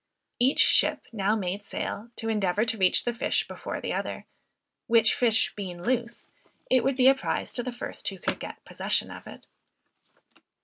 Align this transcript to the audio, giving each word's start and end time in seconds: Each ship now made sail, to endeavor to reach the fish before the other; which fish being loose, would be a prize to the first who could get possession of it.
Each 0.39 0.61
ship 0.61 1.03
now 1.13 1.35
made 1.35 1.63
sail, 1.63 2.09
to 2.15 2.27
endeavor 2.27 2.65
to 2.65 2.75
reach 2.79 3.05
the 3.05 3.13
fish 3.13 3.47
before 3.47 3.79
the 3.79 3.93
other; 3.93 4.25
which 4.87 5.13
fish 5.13 5.53
being 5.55 5.83
loose, 5.83 6.25
would 6.71 6.95
be 6.95 7.07
a 7.07 7.13
prize 7.13 7.53
to 7.53 7.61
the 7.61 7.71
first 7.71 8.07
who 8.07 8.17
could 8.17 8.39
get 8.39 8.65
possession 8.65 9.11
of 9.11 9.27
it. 9.27 9.45